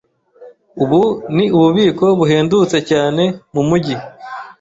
Ubu 0.83 1.01
ni 1.35 1.45
ububiko 1.57 2.05
buhendutse 2.19 2.77
cyane 2.89 3.23
mumujyi. 3.53 3.95